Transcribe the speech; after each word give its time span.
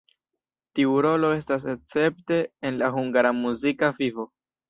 Tiu 0.77 0.93
rolo 1.05 1.29
estas 1.41 1.65
escepte 1.73 2.39
en 2.69 2.79
la 2.81 2.91
hungara 2.97 3.35
muzika 3.43 3.93
vivo. 4.01 4.27